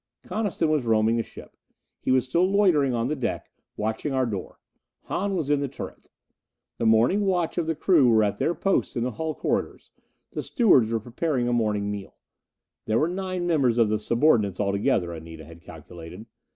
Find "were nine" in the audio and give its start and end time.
12.97-13.45